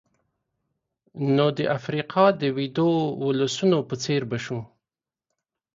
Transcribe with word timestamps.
نو 1.35 1.45
د 1.57 1.59
افریقا 1.77 2.25
د 2.41 2.43
ویدو 2.57 2.89
ولسونو 3.25 3.79
په 3.89 3.95
څېر 4.03 4.21
به 4.29 4.37
شو. 4.45 4.59